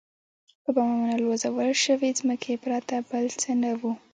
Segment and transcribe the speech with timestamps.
[0.63, 3.93] په بمانو الوزول شوې ځمکې پرته بل څه نه وو.